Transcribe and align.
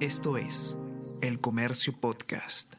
Esto 0.00 0.36
es 0.36 0.76
El 1.22 1.40
Comercio 1.40 1.98
Podcast. 1.98 2.74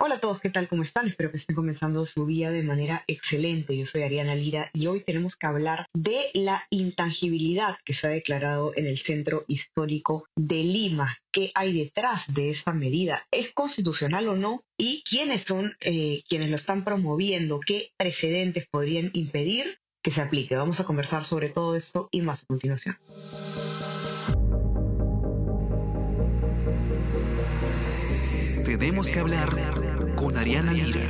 Hola 0.00 0.14
a 0.14 0.20
todos, 0.20 0.40
¿qué 0.40 0.48
tal? 0.48 0.66
¿Cómo 0.66 0.82
están? 0.82 1.06
Espero 1.06 1.30
que 1.30 1.36
estén 1.36 1.54
comenzando 1.54 2.06
su 2.06 2.24
día 2.24 2.50
de 2.50 2.62
manera 2.62 3.04
excelente. 3.06 3.76
Yo 3.76 3.84
soy 3.84 4.02
Ariana 4.02 4.34
Lira 4.34 4.70
y 4.72 4.86
hoy 4.86 5.02
tenemos 5.02 5.36
que 5.36 5.46
hablar 5.46 5.84
de 5.92 6.30
la 6.32 6.64
intangibilidad 6.70 7.76
que 7.84 7.92
se 7.92 8.06
ha 8.06 8.10
declarado 8.10 8.72
en 8.74 8.86
el 8.86 8.96
centro 8.96 9.44
histórico 9.48 10.24
de 10.34 10.64
Lima. 10.64 11.18
¿Qué 11.30 11.52
hay 11.54 11.78
detrás 11.78 12.22
de 12.32 12.48
esa 12.52 12.72
medida? 12.72 13.26
¿Es 13.30 13.52
constitucional 13.52 14.28
o 14.28 14.36
no? 14.36 14.62
¿Y 14.78 15.02
quiénes 15.02 15.44
son 15.44 15.76
eh, 15.80 16.22
quienes 16.26 16.48
lo 16.48 16.56
están 16.56 16.84
promoviendo? 16.84 17.60
¿Qué 17.60 17.90
precedentes 17.98 18.64
podrían 18.70 19.10
impedir 19.12 19.76
que 20.02 20.10
se 20.10 20.22
aplique? 20.22 20.56
Vamos 20.56 20.80
a 20.80 20.86
conversar 20.86 21.24
sobre 21.24 21.50
todo 21.50 21.76
esto 21.76 22.08
y 22.10 22.22
más 22.22 22.44
a 22.44 22.46
continuación. 22.46 22.96
Tenemos 28.64 29.10
que 29.10 29.18
hablar 29.18 30.14
con 30.14 30.36
Ariana 30.36 30.72
Lira. 30.72 31.00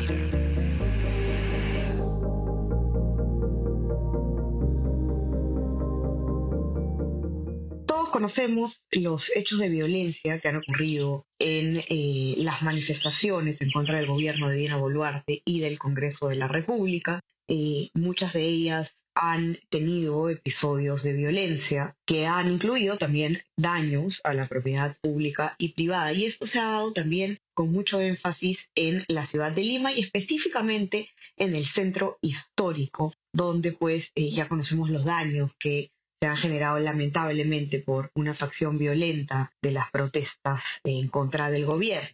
Todos 7.86 8.08
conocemos 8.08 8.80
los 8.90 9.30
hechos 9.34 9.60
de 9.60 9.68
violencia 9.68 10.40
que 10.40 10.48
han 10.48 10.56
ocurrido 10.56 11.26
en 11.38 11.82
eh, 11.88 12.34
las 12.38 12.62
manifestaciones 12.62 13.60
en 13.60 13.70
contra 13.70 13.98
del 13.98 14.06
gobierno 14.06 14.48
de 14.48 14.56
Dina 14.56 14.78
Boluarte 14.78 15.42
y 15.44 15.60
del 15.60 15.78
Congreso 15.78 16.28
de 16.28 16.36
la 16.36 16.48
República. 16.48 17.20
Eh, 17.48 17.90
muchas 17.92 18.32
de 18.32 18.44
ellas 18.44 19.04
han 19.14 19.58
tenido 19.68 20.30
episodios 20.30 21.02
de 21.02 21.12
violencia 21.12 21.96
que 22.06 22.26
han 22.26 22.50
incluido 22.50 22.96
también 22.96 23.42
daños 23.56 24.20
a 24.24 24.32
la 24.32 24.48
propiedad 24.48 24.96
pública 25.02 25.54
y 25.58 25.74
privada. 25.74 26.12
Y 26.12 26.24
esto 26.24 26.46
se 26.46 26.58
ha 26.58 26.64
dado 26.64 26.92
también 26.92 27.38
con 27.54 27.72
mucho 27.72 28.00
énfasis 28.00 28.70
en 28.74 29.04
la 29.08 29.24
ciudad 29.24 29.52
de 29.52 29.62
Lima 29.62 29.92
y 29.92 30.00
específicamente 30.00 31.10
en 31.36 31.54
el 31.54 31.66
centro 31.66 32.18
histórico, 32.20 33.12
donde 33.32 33.72
pues 33.72 34.10
eh, 34.14 34.30
ya 34.30 34.48
conocemos 34.48 34.90
los 34.90 35.04
daños 35.04 35.50
que 35.58 35.90
se 36.20 36.28
han 36.28 36.36
generado 36.36 36.78
lamentablemente 36.78 37.80
por 37.80 38.10
una 38.14 38.34
facción 38.34 38.78
violenta 38.78 39.52
de 39.60 39.72
las 39.72 39.90
protestas 39.90 40.62
en 40.84 41.08
contra 41.08 41.50
del 41.50 41.66
gobierno. 41.66 42.10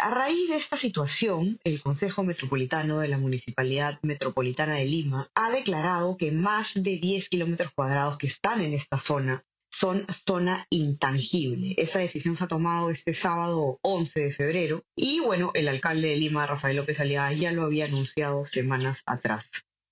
A 0.00 0.10
raíz 0.10 0.48
de 0.48 0.58
esta 0.58 0.76
situación, 0.76 1.58
el 1.64 1.82
Consejo 1.82 2.22
Metropolitano 2.22 3.00
de 3.00 3.08
la 3.08 3.18
Municipalidad 3.18 3.98
Metropolitana 4.02 4.76
de 4.76 4.84
Lima 4.84 5.28
ha 5.34 5.50
declarado 5.50 6.16
que 6.16 6.30
más 6.30 6.68
de 6.74 6.98
10 6.98 7.28
kilómetros 7.28 7.72
cuadrados 7.72 8.16
que 8.18 8.28
están 8.28 8.62
en 8.62 8.74
esta 8.74 9.00
zona 9.00 9.44
son 9.72 10.06
zona 10.10 10.66
intangible. 10.70 11.74
Esa 11.78 11.98
decisión 11.98 12.36
se 12.36 12.44
ha 12.44 12.48
tomado 12.48 12.90
este 12.90 13.14
sábado 13.14 13.78
11 13.82 14.20
de 14.20 14.32
febrero 14.32 14.78
y 14.94 15.20
bueno, 15.20 15.50
el 15.54 15.66
alcalde 15.68 16.08
de 16.08 16.16
Lima, 16.16 16.46
Rafael 16.46 16.76
López 16.76 17.00
Aliaga, 17.00 17.32
ya 17.32 17.52
lo 17.52 17.64
había 17.64 17.86
anunciado 17.86 18.44
semanas 18.44 19.00
atrás. 19.06 19.50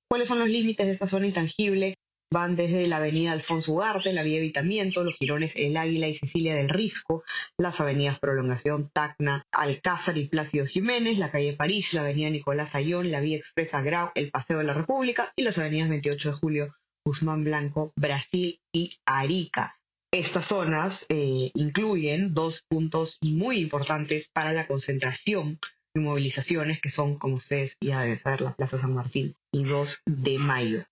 ¿Cuáles 0.08 0.28
son 0.28 0.38
los 0.40 0.48
límites 0.48 0.86
de 0.86 0.92
esta 0.92 1.06
zona 1.06 1.26
intangible? 1.26 1.94
Van 2.32 2.54
desde 2.54 2.86
la 2.86 2.98
avenida 2.98 3.32
Alfonso 3.32 3.72
Ugarte, 3.72 4.12
la 4.12 4.22
vía 4.22 4.38
Evitamiento, 4.38 5.02
los 5.02 5.16
girones 5.16 5.56
El 5.56 5.76
Águila 5.76 6.06
y 6.06 6.14
Cecilia 6.14 6.54
del 6.54 6.68
Risco, 6.68 7.24
las 7.58 7.80
avenidas 7.80 8.20
Prolongación, 8.20 8.90
Tacna, 8.92 9.42
Alcázar 9.50 10.16
y 10.16 10.28
Plácido 10.28 10.66
Jiménez, 10.66 11.18
la 11.18 11.32
calle 11.32 11.54
París, 11.54 11.92
la 11.92 12.02
avenida 12.02 12.30
Nicolás 12.30 12.76
Ayón, 12.76 13.10
la 13.10 13.20
vía 13.20 13.36
Expresa 13.36 13.82
Grau, 13.82 14.12
el 14.14 14.30
Paseo 14.30 14.58
de 14.58 14.64
la 14.64 14.74
República 14.74 15.32
y 15.34 15.42
las 15.42 15.58
avenidas 15.58 15.88
28 15.88 16.30
de 16.30 16.36
Julio, 16.36 16.66
Guzmán 17.04 17.44
Blanco, 17.44 17.92
Brasil 17.96 18.60
y 18.72 18.98
Arica. 19.04 19.76
Estas 20.12 20.46
zonas 20.46 21.06
eh, 21.08 21.50
incluyen 21.54 22.34
dos 22.34 22.64
puntos 22.68 23.18
muy 23.20 23.60
importantes 23.60 24.28
para 24.32 24.52
la 24.52 24.66
concentración 24.66 25.60
de 25.94 26.00
movilizaciones, 26.00 26.80
que 26.80 26.90
son, 26.90 27.18
como 27.18 27.34
ustedes 27.34 27.76
ya 27.80 28.02
deben 28.02 28.18
saber, 28.18 28.40
la 28.40 28.54
Plaza 28.54 28.78
San 28.78 28.94
Martín 28.94 29.34
y 29.52 29.64
2 29.64 30.00
de 30.06 30.38
Mayo. 30.38 30.84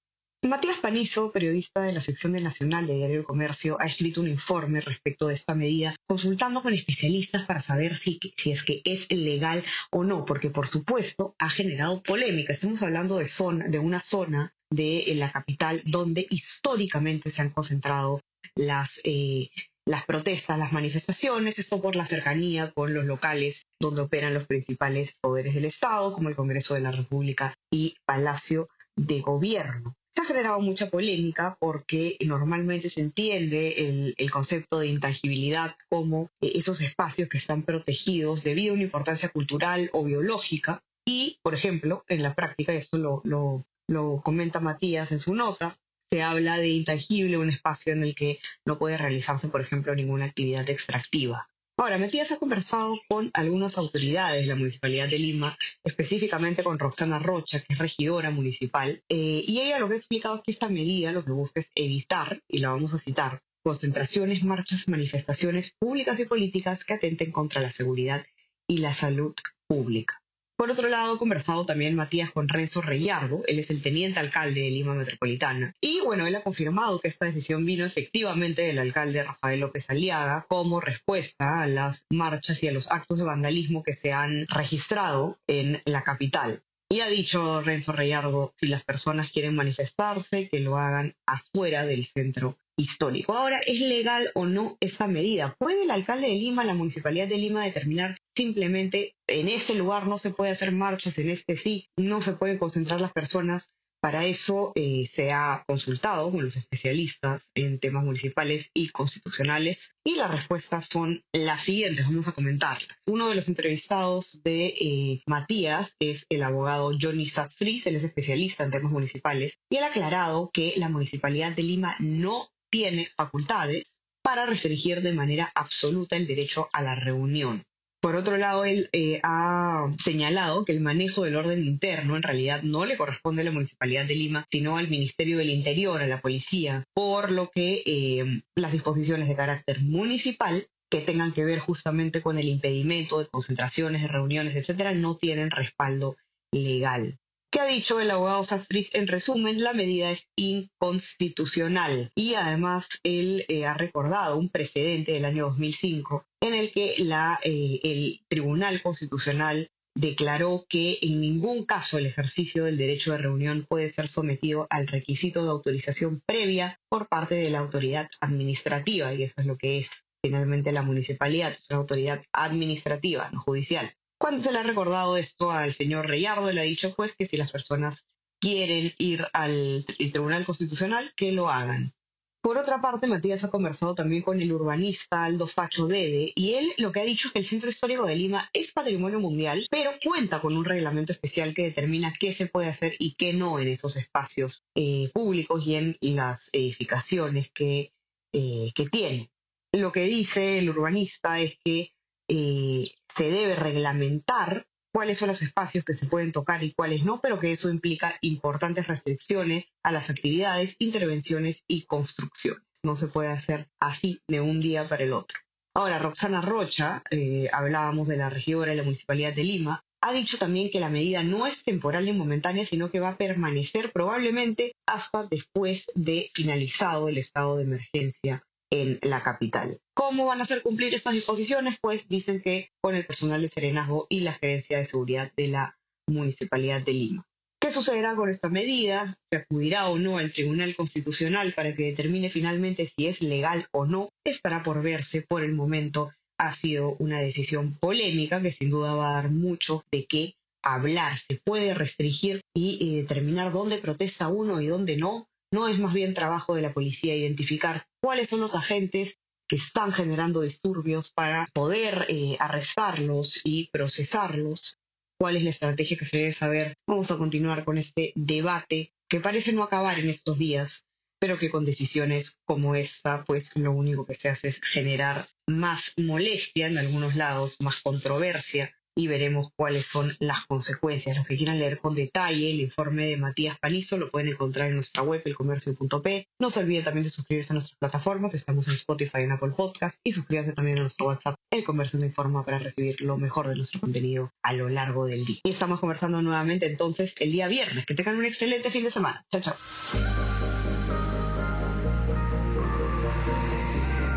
Matías 0.47 0.79
Panizo, 0.79 1.33
periodista 1.33 1.83
de 1.83 1.93
la 1.93 2.01
sección 2.01 2.33
de 2.33 2.41
Nacional 2.41 2.87
de 2.87 2.95
Diario 2.95 3.17
del 3.17 3.25
Comercio, 3.25 3.77
ha 3.81 3.87
escrito 3.87 4.21
un 4.21 4.29
informe 4.29 4.81
respecto 4.81 5.27
de 5.27 5.35
esta 5.35 5.57
medida, 5.57 5.93
consultando 6.07 6.63
con 6.63 6.73
especialistas 6.73 7.43
para 7.43 7.59
saber 7.59 7.97
si, 7.97 8.21
si 8.37 8.53
es 8.53 8.63
que 8.63 8.81
es 8.85 9.11
legal 9.11 9.65
o 9.91 10.05
no, 10.05 10.25
porque 10.25 10.49
por 10.51 10.69
supuesto 10.69 11.35
ha 11.41 11.51
generado 11.51 12.01
polémica. 12.05 12.53
Estamos 12.53 12.83
hablando 12.83 13.17
de, 13.17 13.27
zona, 13.27 13.67
de 13.67 13.81
una 13.81 14.01
zona 14.01 14.55
de 14.71 15.05
la 15.17 15.33
capital 15.33 15.83
donde 15.85 16.27
históricamente 16.31 17.31
se 17.31 17.43
han 17.43 17.51
concentrado 17.51 18.21
las, 18.55 19.01
eh, 19.05 19.49
las 19.87 20.05
protestas, 20.05 20.59
las 20.59 20.73
manifestaciones, 20.73 21.59
esto 21.59 21.81
por 21.81 21.97
la 21.97 22.05
cercanía 22.05 22.71
con 22.73 22.93
los 22.93 23.07
locales 23.07 23.67
donde 23.81 24.03
operan 24.03 24.35
los 24.35 24.47
principales 24.47 25.15
poderes 25.21 25.55
del 25.55 25.65
Estado, 25.65 26.13
como 26.13 26.29
el 26.29 26.37
Congreso 26.37 26.75
de 26.75 26.81
la 26.81 26.93
República 26.93 27.55
y 27.73 27.97
Palacio 28.05 28.69
de 28.97 29.21
Gobierno. 29.21 29.95
Se 30.15 30.23
ha 30.23 30.27
generado 30.27 30.61
mucha 30.61 30.91
polémica 30.91 31.57
porque 31.61 32.17
normalmente 32.25 32.89
se 32.89 33.01
entiende 33.01 34.15
el, 34.17 34.31
concepto 34.31 34.81
de 34.81 34.89
intangibilidad 34.89 35.77
como 35.89 36.29
eh, 36.41 36.53
esos 36.57 36.81
espacios 36.81 37.29
que 37.29 37.39
están 37.39 37.63
protegidos 37.63 38.43
debido 38.43 38.73
a 38.73 38.75
una 38.75 38.83
importancia 38.83 39.29
cultural 39.29 39.91
o 39.93 40.05
biológica 40.05 40.83
y, 41.07 41.39
por 41.43 41.55
ejemplo, 41.55 42.05
en 42.09 42.23
la 42.23 42.35
práctica, 42.35 42.73
esto 42.73 42.99
lo, 42.99 43.65
lo 43.89 44.21
comenta 44.23 44.61
Matías 44.61 45.11
en 45.13 45.21
su 45.21 45.35
nota, 45.35 45.79
se 46.11 46.23
habla 46.23 46.59
de 46.59 46.69
intangible, 46.69 47.39
un 47.39 47.51
espacio 47.51 47.93
en 47.93 48.03
el 48.03 48.15
que 48.15 48.39
no 48.65 48.79
puede 48.79 48.97
realizarse, 48.97 49.49
por 49.49 49.61
ejemplo, 49.61 49.95
ninguna 49.95 50.27
actividad 50.27 50.69
extractiva. 50.71 51.47
Ahora, 51.81 51.99
Matías 51.99 52.33
ha 52.33 52.39
conversado 52.39 52.99
con 53.09 53.31
algunas 53.35 53.79
autoridades 53.79 54.41
de 54.41 54.47
la 54.47 54.57
Municipalidad 54.57 55.09
de 55.09 55.19
Lima, 55.19 55.57
específicamente 55.85 56.65
con 56.65 56.79
Roxana 56.79 57.21
Rocha, 57.21 57.61
que 57.61 57.75
es 57.75 57.79
regidora 57.79 58.31
municipal, 58.31 59.03
eh, 59.09 59.45
y 59.47 59.61
ella 59.61 59.79
lo 59.79 59.89
que 59.89 59.95
ha 59.95 59.99
explicado 59.99 60.37
es 60.37 60.43
que 60.43 60.51
esta 60.51 60.69
medida 60.69 61.13
lo 61.13 61.25
que 61.25 61.31
busca 61.31 61.61
es 61.61 61.71
evitar, 61.77 62.43
y 62.49 62.59
la 62.59 62.71
vamos 62.71 62.95
a 62.95 62.99
citar, 62.99 63.43
concentraciones, 63.63 64.43
marchas, 64.43 64.89
manifestaciones 64.89 65.77
públicas 65.79 66.19
y 66.19 66.25
políticas 66.25 66.85
que 66.85 66.95
atenten 66.95 67.31
contra 67.31 67.63
la 67.63 67.71
seguridad 67.71 68.27
y 68.67 68.79
la 68.79 68.93
salud 68.93 69.35
pública. 69.69 70.21
Por 70.59 70.73
otro 70.73 70.89
lado, 70.89 71.15
he 71.15 71.19
conversado 71.19 71.65
también 71.65 71.95
Matías 71.95 72.33
con 72.33 72.49
Renzo 72.49 72.83
Reyardo, 72.83 73.45
él 73.47 73.61
es 73.61 73.71
el 73.71 73.81
teniente 73.81 74.19
alcalde 74.19 74.63
de 74.63 74.71
Lima 74.71 74.93
Metropolitana. 74.93 75.73
Y 75.81 76.01
bueno, 76.01 76.27
él 76.27 76.35
ha 76.35 76.43
confirmado 76.43 76.99
que 76.99 77.07
esta 77.07 77.27
decisión 77.27 77.65
vino 77.65 77.87
efectivamente 77.87 78.63
del 78.63 78.81
alcalde 78.81 79.23
Rafael 79.23 79.61
López 79.61 79.89
Aliaga 79.89 80.47
como 80.49 80.81
respuesta 80.81 81.63
a 81.63 81.69
las 81.69 82.07
marchas 82.11 82.61
y 82.65 82.67
a 82.67 82.73
los 82.73 82.91
actos 82.91 83.19
de 83.19 83.25
vandalismo 83.25 83.85
que 83.85 83.93
se 83.93 84.13
han 84.13 84.49
registrado 84.49 85.39
en 85.47 85.81
la 85.85 86.03
capital. 86.03 86.65
Y 86.91 87.03
ha 87.03 87.09
dicho 87.09 87.61
Renzo 87.61 87.93
Reyardo, 87.93 88.53
si 88.57 88.67
las 88.67 88.83
personas 88.83 89.31
quieren 89.31 89.55
manifestarse, 89.55 90.49
que 90.49 90.59
lo 90.59 90.77
hagan 90.77 91.15
afuera 91.25 91.87
del 91.87 92.05
centro 92.05 92.59
histórico. 92.79 93.35
Ahora, 93.35 93.61
¿es 93.67 93.81
legal 93.81 94.31
o 94.35 94.47
no 94.47 94.79
esa 94.81 95.07
medida? 95.07 95.55
¿Puede 95.59 95.83
el 95.83 95.91
alcalde 95.91 96.29
de 96.29 96.37
Lima, 96.37 96.65
la 96.65 96.75
municipalidad 96.75 97.29
de 97.29 97.37
Lima 97.37 97.65
determinar 97.65 98.17
simplemente 98.35 99.17
en 99.27 99.49
este 99.49 99.75
lugar 99.75 100.07
no 100.07 100.17
se 100.17 100.31
puede 100.31 100.53
hacer 100.53 100.73
marchas, 100.73 101.19
en 101.19 101.31
este 101.31 101.57
sí, 101.57 101.89
no 101.97 102.21
se 102.21 102.33
pueden 102.33 102.59
concentrar 102.59 103.01
las 103.01 103.13
personas? 103.13 103.75
Para 104.01 104.27
eso 104.27 104.71
eh, 104.77 105.07
se 105.07 105.33
ha 105.33 105.65
consultado 105.67 106.31
con 106.31 106.45
los 106.45 106.55
especialistas 106.55 107.51
en 107.57 107.81
temas 107.81 108.05
municipales 108.05 108.71
y 108.73 108.91
constitucionales 108.91 109.97
y 110.05 110.15
las 110.15 110.31
respuestas 110.31 110.87
son 110.89 111.25
las 111.33 111.65
siguientes, 111.65 112.07
vamos 112.07 112.29
a 112.29 112.33
comentarlas. 112.33 112.87
Uno 113.09 113.29
de 113.29 113.35
los 113.35 113.49
entrevistados 113.49 114.41
de 114.45 114.67
eh, 114.67 115.23
Matías 115.27 115.97
es 115.99 116.27
el 116.29 116.45
abogado 116.45 116.93
Johnny 117.01 117.29
Sassfries, 117.29 117.89
él 117.89 117.97
es 117.97 118.05
especialista 118.05 118.63
en 118.63 118.71
temas 118.71 118.93
municipales 118.93 119.59
y 119.69 119.79
él 119.79 119.83
ha 119.83 119.89
aclarado 119.89 120.51
que 120.53 120.75
la 120.77 120.89
Municipalidad 120.89 121.57
de 121.57 121.65
Lima 121.65 121.97
no 121.99 122.51
tiene 122.71 123.09
facultades 123.17 123.99
para 124.23 124.47
restringir 124.47 125.03
de 125.03 125.13
manera 125.13 125.51
absoluta 125.55 126.17
el 126.17 126.27
derecho 126.27 126.69
a 126.73 126.83
la 126.83 126.95
reunión. 126.95 127.65
Por 128.01 128.15
otro 128.15 128.37
lado, 128.37 128.65
él 128.65 128.89
eh, 128.93 129.21
ha 129.25 129.87
señalado 130.03 130.65
que 130.65 130.73
el 130.73 130.81
manejo 130.81 131.25
del 131.25 131.35
orden 131.35 131.65
interno 131.65 132.17
en 132.17 132.23
realidad 132.23 132.63
no 132.63 132.85
le 132.85 132.97
corresponde 132.97 133.43
a 133.43 133.45
la 133.45 133.51
Municipalidad 133.51 134.07
de 134.07 134.15
Lima, 134.15 134.47
sino 134.53 134.79
al 134.79 134.89
Ministerio 134.89 135.39
del 135.39 135.51
Interior, 135.51 136.01
a 136.01 136.07
la 136.07 136.21
Policía, 136.21 136.85
por 136.95 137.33
lo 137.33 137.51
que 137.51 137.83
eh, 137.85 138.43
las 138.55 138.71
disposiciones 138.71 139.29
de 139.29 139.35
carácter 139.35 139.81
municipal 139.83 140.69
que 140.91 141.01
tengan 141.01 141.33
que 141.33 141.45
ver 141.45 141.59
justamente 141.59 142.23
con 142.23 142.39
el 142.39 142.49
impedimento 142.49 143.19
de 143.19 143.27
concentraciones, 143.27 144.03
de 144.03 144.09
reuniones, 144.09 144.55
etcétera, 144.55 144.95
no 144.95 145.17
tienen 145.17 145.51
respaldo 145.51 146.17
legal. 146.53 147.19
¿Qué 147.51 147.61
ha 147.61 147.67
dicho 147.67 147.99
el 147.99 148.11
abogado 148.11 148.45
Sastris? 148.45 148.95
En 148.95 149.07
resumen, 149.07 149.63
la 149.63 149.73
medida 149.73 150.11
es 150.11 150.29
inconstitucional 150.37 152.11
y 152.15 152.35
además 152.35 152.89
él 153.03 153.47
eh, 153.49 153.65
ha 153.65 153.73
recordado 153.73 154.37
un 154.37 154.51
precedente 154.51 155.13
del 155.13 155.25
año 155.25 155.47
2005 155.47 156.27
en 156.43 156.55
el 156.55 156.73
que 156.73 156.97
la, 156.99 157.41
eh, 157.43 157.81
el 157.83 158.21
Tribunal 158.29 158.83
Constitucional 158.83 159.71
declaró 159.97 160.67
que 160.69 160.99
en 161.01 161.23
ningún 161.23 161.65
caso 161.65 161.97
el 161.97 162.05
ejercicio 162.05 162.65
del 162.65 162.77
derecho 162.77 163.13
de 163.13 163.19
reunión 163.19 163.65
puede 163.67 163.89
ser 163.89 164.09
sometido 164.09 164.67
al 164.69 164.87
requisito 164.87 165.43
de 165.43 165.51
autorización 165.51 166.21
previa 166.27 166.79
por 166.91 167.09
parte 167.09 167.35
de 167.35 167.49
la 167.49 167.61
autoridad 167.61 168.09
administrativa, 168.21 169.15
y 169.15 169.23
eso 169.23 169.35
es 169.39 169.47
lo 169.47 169.57
que 169.57 169.79
es 169.79 170.05
finalmente 170.23 170.71
la 170.71 170.83
municipalidad 170.83 171.53
es 171.53 171.65
una 171.71 171.81
autoridad 171.81 172.23
administrativa, 172.33 173.31
no 173.31 173.41
judicial. 173.41 173.95
Cuando 174.19 174.43
se 174.43 174.53
le 174.53 174.59
ha 174.59 174.65
recordado 174.65 175.17
esto 175.17 175.53
al 175.53 175.73
señor 175.73 176.07
Reyardo, 176.07 176.51
le 176.51 176.61
ha 176.61 176.65
dicho 176.65 176.93
juez 176.93 177.15
que 177.17 177.25
si 177.25 177.37
las 177.37 177.53
personas 177.53 178.13
quieren 178.41 178.93
ir 178.99 179.27
al 179.33 179.85
Tribunal 179.87 180.45
Constitucional, 180.45 181.13
que 181.17 181.33
lo 181.33 181.49
hagan. 181.49 181.93
Por 182.41 182.57
otra 182.57 182.81
parte, 182.81 183.09
Matías 183.09 183.43
ha 183.43 183.51
conversado 183.51 183.95
también 183.95 184.23
con 184.23 184.41
el 184.41 184.53
urbanista 184.53 185.25
Aldo 185.25 185.47
Facho 185.47 185.87
Dede 185.87 186.33
y 186.35 186.55
él 186.55 186.73
lo 186.79 186.93
que 186.93 187.01
ha 187.01 187.05
dicho 187.05 187.29
es 187.29 187.33
que 187.33 187.39
el 187.41 187.45
Centro 187.45 187.69
Histórico 187.69 188.07
de 188.07 188.15
Lima 188.15 188.49
es 188.53 188.73
patrimonio 188.73 189.19
mundial, 189.19 189.67
pero 189.71 189.91
cuenta 190.05 190.41
con 190.41 190.57
un 190.57 190.65
reglamento 190.65 191.13
especial 191.13 191.53
que 191.53 191.65
determina 191.65 192.15
qué 192.19 192.33
se 192.33 192.47
puede 192.47 192.69
hacer 192.69 192.95
y 192.99 193.15
qué 193.17 193.33
no 193.33 193.59
en 193.59 193.69
esos 193.69 193.97
espacios 193.97 194.63
eh, 194.77 195.11
públicos 195.13 195.67
y 195.67 195.75
en 195.75 195.99
las 196.01 196.49
edificaciones 196.53 197.51
que, 197.53 197.93
eh, 198.33 198.73
que 198.75 198.89
tiene. 198.89 199.31
Lo 199.73 199.93
que 199.93 200.05
dice 200.05 200.59
el 200.59 200.71
urbanista 200.71 201.41
es 201.41 201.59
que 201.65 201.93
eh, 202.29 202.89
se 203.19 203.31
debe 203.33 203.57
reglamentar 203.57 204.69
cuáles 204.95 205.19
son 205.19 205.27
los 205.27 205.43
espacios 205.43 205.85
que 205.85 205.93
se 205.93 206.07
pueden 206.07 206.31
tocar 206.31 206.63
y 206.63 206.73
cuáles 206.73 207.05
no, 207.05 207.21
pero 207.21 207.41
que 207.41 207.51
eso 207.51 207.69
implica 207.69 208.17
importantes 208.21 208.87
restricciones 208.87 209.75
a 209.83 209.91
las 209.91 210.09
actividades, 210.09 210.77
intervenciones 210.79 211.65
y 211.67 211.85
construcciones. 211.87 212.63
No 212.85 212.95
se 212.95 213.09
puede 213.09 213.31
hacer 213.31 213.67
así 213.81 214.21
de 214.29 214.41
un 214.41 214.61
día 214.61 214.89
para 214.89 215.03
el 215.03 215.13
otro. 215.13 215.37
Ahora, 215.75 215.99
Roxana 215.99 216.43
Rocha, 216.43 217.03
eh, 217.11 217.49
hablábamos 217.53 218.07
de 218.07 218.19
la 218.19 218.31
regidora 218.31 218.71
de 218.71 218.77
la 218.77 218.85
Municipalidad 218.85 219.35
de 219.35 219.43
Lima, 219.43 219.85
ha 220.01 220.13
dicho 220.13 220.39
también 220.39 220.71
que 220.71 220.79
la 220.79 220.89
medida 220.89 221.25
no 221.25 221.49
es 221.49 221.65
temporal 221.65 222.05
ni 222.05 222.13
momentánea, 222.13 222.67
sino 222.67 222.89
que 222.89 223.01
va 223.01 223.11
a 223.11 223.17
permanecer 223.17 223.91
probablemente 223.91 224.77
hasta 224.87 225.27
después 225.27 225.87
de 225.97 226.31
finalizado 226.35 227.09
el 227.09 227.19
estado 227.19 227.57
de 227.57 227.65
emergencia 227.65 228.45
en 228.71 229.01
la 229.03 229.25
capital. 229.25 229.81
¿Cómo 229.99 230.27
van 230.27 230.39
a 230.39 230.45
hacer 230.45 230.63
cumplir 230.63 230.95
estas 230.95 231.15
disposiciones? 231.15 231.77
Pues 231.81 232.09
dicen 232.09 232.41
que 232.41 232.71
con 232.81 232.95
el 232.95 233.05
personal 233.05 233.41
de 233.41 233.49
Serenazgo 233.49 234.07
y 234.09 234.21
la 234.21 234.33
Gerencia 234.33 234.79
de 234.79 234.85
Seguridad 234.85 235.33
de 235.37 235.49
la 235.49 235.77
Municipalidad 236.07 236.83
de 236.83 236.93
Lima. 236.93 237.27
¿Qué 237.61 237.71
sucederá 237.71 238.15
con 238.15 238.31
esta 238.31 238.49
medida? 238.49 239.19
¿Se 239.29 239.39
acudirá 239.39 239.89
o 239.89 239.99
no 239.99 240.19
al 240.19 240.31
Tribunal 240.31 240.77
Constitucional 240.77 241.53
para 241.53 241.75
que 241.75 241.87
determine 241.87 242.31
finalmente 242.31 242.87
si 242.87 243.09
es 243.09 243.23
legal 243.23 243.67
o 243.73 243.87
no? 243.87 244.11
Estará 244.25 244.63
por 244.63 244.85
verse 244.85 245.23
por 245.29 245.43
el 245.43 245.53
momento. 245.53 246.13
Ha 246.39 246.53
sido 246.53 246.95
una 247.01 247.21
decisión 247.21 247.75
polémica 247.75 248.41
que 248.41 248.53
sin 248.53 248.71
duda 248.71 248.95
va 248.95 249.11
a 249.11 249.23
dar 249.23 249.33
mucho 249.33 249.83
de 249.91 250.07
qué 250.07 250.35
hablar. 250.63 251.19
Se 251.19 251.41
puede 251.45 251.75
restringir 251.75 252.43
y 252.55 252.95
determinar 252.95 253.51
dónde 253.51 253.79
protesta 253.79 254.29
uno 254.29 254.61
y 254.61 254.69
dónde 254.69 254.97
no. 254.97 255.27
No 255.53 255.67
es 255.67 255.81
más 255.81 255.93
bien 255.93 256.15
trabajo 256.15 256.55
de 256.55 256.63
la 256.63 256.73
policía 256.73 257.17
identificar 257.17 257.87
cuáles 258.01 258.29
son 258.29 258.39
los 258.39 258.55
agentes 258.55 259.19
que 259.49 259.57
están 259.57 259.93
generando 259.93 260.43
disturbios 260.43 261.11
para 261.11 261.49
poder 261.53 262.07
eh, 262.09 262.37
arrestarlos 262.39 263.41
y 263.45 263.69
procesarlos. 263.71 264.77
¿Cuál 265.19 265.37
es 265.37 265.43
la 265.43 265.51
estrategia 265.51 265.97
que 265.97 266.07
se 266.07 266.19
debe 266.19 266.33
saber? 266.33 266.75
Vamos 266.87 267.11
a 267.11 267.19
continuar 267.19 267.65
con 267.65 267.79
este 267.79 268.13
debate 268.15 268.93
que 269.09 269.21
parece 269.21 269.53
no 269.53 269.63
acabar 269.63 269.99
en 269.99 270.09
estos 270.09 270.39
días, 270.39 270.87
pero 271.19 271.39
que 271.39 271.51
con 271.51 271.65
decisiones 271.65 272.39
como 272.45 272.77
esta, 272.77 273.25
pues 273.25 273.51
lo 273.57 273.73
único 273.73 274.07
que 274.07 274.15
se 274.15 274.29
hace 274.29 274.49
es 274.49 274.61
generar 274.73 275.27
más 275.47 275.95
molestia 275.97 276.69
en 276.69 276.79
algunos 276.79 277.17
lados, 277.17 277.57
más 277.61 277.81
controversia 277.81 278.78
y 278.99 279.07
veremos 279.07 279.53
cuáles 279.55 279.87
son 279.87 280.17
las 280.19 280.45
consecuencias. 280.49 281.17
Los 281.17 281.27
que 281.27 281.37
quieran 281.37 281.59
leer 281.59 281.79
con 281.79 281.95
detalle 281.95 282.51
el 282.51 282.61
informe 282.61 283.07
de 283.07 283.17
Matías 283.17 283.57
Panizo 283.59 283.97
lo 283.97 284.11
pueden 284.11 284.29
encontrar 284.29 284.69
en 284.69 284.75
nuestra 284.75 285.05
web, 285.05 285.23
elcomercio.p. 285.25 286.27
No 286.41 286.51
se 286.51 286.61
olviden 286.61 286.83
también 286.83 287.05
de 287.05 287.11
suscribirse 287.11 287.53
a 287.53 287.55
nuestras 287.55 287.79
plataformas, 287.79 288.35
estamos 288.35 288.67
en 288.67 288.75
Spotify 288.75 289.21
y 289.21 289.23
en 289.23 289.33
Apple 289.33 289.53
Podcast 289.57 290.01
y 290.03 290.11
suscríbanse 290.11 290.53
también 290.53 290.79
a 290.79 290.81
nuestro 290.81 291.07
WhatsApp, 291.07 291.37
El 291.53 291.63
Comercio 291.63 292.01
de 292.01 292.07
Informa, 292.07 292.45
para 292.45 292.59
recibir 292.59 293.01
lo 293.01 293.17
mejor 293.17 293.47
de 293.49 293.55
nuestro 293.55 293.81
contenido 293.81 294.33
a 294.43 294.53
lo 294.53 294.69
largo 294.69 295.07
del 295.07 295.25
día. 295.25 295.39
Y 295.45 295.51
estamos 295.51 295.79
conversando 295.79 296.21
nuevamente 296.21 296.67
entonces 296.67 297.15
el 297.21 297.31
día 297.31 297.47
viernes. 297.47 297.87
Que 297.87 297.95
tengan 297.95 298.17
un 298.17 298.25
excelente 298.25 298.69
fin 298.71 298.83
de 298.83 298.91
semana. 298.91 299.25
Chao, 299.31 299.41
chao. 299.41 299.55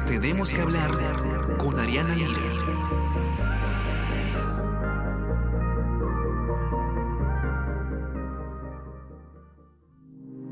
Tenemos 0.07 0.51
que 0.51 0.61
hablar 0.61 1.57
con 1.57 1.79
Ariana 1.79 2.15
Lira. 2.15 2.81